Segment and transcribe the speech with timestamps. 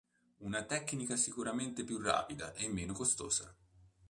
[0.39, 3.55] Una tecnica sicuramente più rapida e meno costosa.